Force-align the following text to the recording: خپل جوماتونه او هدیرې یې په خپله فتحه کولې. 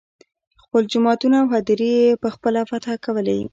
خپل 0.63 0.81
جوماتونه 0.91 1.35
او 1.41 1.47
هدیرې 1.55 1.91
یې 1.99 2.11
په 2.21 2.27
خپله 2.35 2.59
فتحه 2.69 2.95
کولې. 3.05 3.39